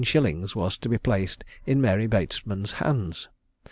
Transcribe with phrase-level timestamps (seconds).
[0.55, 3.29] _was to be placed in Mary Bateman's hands.